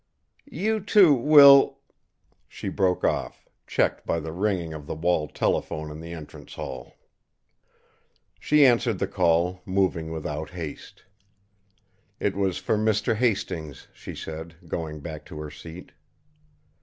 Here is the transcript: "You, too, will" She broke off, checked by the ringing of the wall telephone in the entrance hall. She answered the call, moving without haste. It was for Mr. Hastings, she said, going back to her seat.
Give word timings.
"You, 0.49 0.79
too, 0.79 1.13
will" 1.13 1.77
She 2.47 2.69
broke 2.69 3.03
off, 3.03 3.47
checked 3.67 4.03
by 4.03 4.19
the 4.19 4.31
ringing 4.31 4.73
of 4.73 4.87
the 4.87 4.95
wall 4.95 5.27
telephone 5.27 5.91
in 5.91 5.99
the 5.99 6.11
entrance 6.11 6.55
hall. 6.55 6.95
She 8.39 8.65
answered 8.65 8.97
the 8.97 9.05
call, 9.05 9.61
moving 9.63 10.09
without 10.11 10.49
haste. 10.49 11.03
It 12.19 12.35
was 12.35 12.57
for 12.57 12.79
Mr. 12.79 13.15
Hastings, 13.15 13.89
she 13.93 14.15
said, 14.15 14.55
going 14.67 15.01
back 15.01 15.23
to 15.25 15.39
her 15.39 15.51
seat. 15.51 15.91